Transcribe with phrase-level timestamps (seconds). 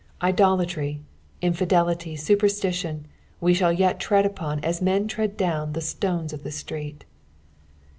[0.23, 0.99] Idolatry,
[1.43, 3.01] infidelity, sufierHtilion,
[3.39, 7.05] we shall yet tread upon, as men tread down the Stones of the street.